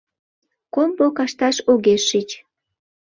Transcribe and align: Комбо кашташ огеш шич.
Комбо 0.73 1.05
кашташ 1.17 1.57
огеш 1.71 2.01
шич. 2.09 2.29